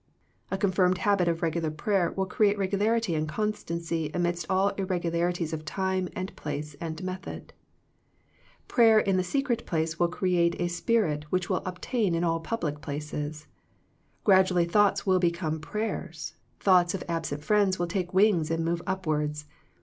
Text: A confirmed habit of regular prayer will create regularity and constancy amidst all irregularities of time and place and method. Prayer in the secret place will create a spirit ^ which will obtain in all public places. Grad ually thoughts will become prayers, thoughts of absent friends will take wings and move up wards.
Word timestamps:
A 0.49 0.57
confirmed 0.57 0.97
habit 0.97 1.27
of 1.27 1.43
regular 1.43 1.69
prayer 1.69 2.11
will 2.17 2.25
create 2.25 2.57
regularity 2.57 3.13
and 3.13 3.29
constancy 3.29 4.09
amidst 4.15 4.47
all 4.49 4.69
irregularities 4.69 5.53
of 5.53 5.63
time 5.63 6.09
and 6.15 6.35
place 6.35 6.75
and 6.81 7.03
method. 7.03 7.53
Prayer 8.67 8.97
in 8.97 9.17
the 9.17 9.23
secret 9.23 9.63
place 9.67 9.99
will 9.99 10.07
create 10.07 10.59
a 10.59 10.69
spirit 10.69 11.19
^ 11.19 11.23
which 11.25 11.51
will 11.51 11.61
obtain 11.67 12.15
in 12.15 12.23
all 12.23 12.39
public 12.39 12.81
places. 12.81 13.45
Grad 14.23 14.47
ually 14.47 14.67
thoughts 14.67 15.05
will 15.05 15.19
become 15.19 15.59
prayers, 15.59 16.33
thoughts 16.59 16.95
of 16.95 17.03
absent 17.07 17.43
friends 17.43 17.77
will 17.77 17.85
take 17.85 18.11
wings 18.11 18.49
and 18.49 18.65
move 18.65 18.81
up 18.87 19.05
wards. 19.05 19.45